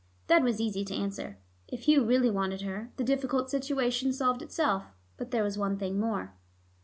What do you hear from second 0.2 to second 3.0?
That was easy to answer. If Hugh really wanted her,